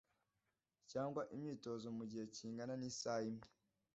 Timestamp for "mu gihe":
1.97-2.25